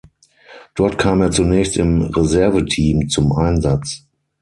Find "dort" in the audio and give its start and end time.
0.73-0.97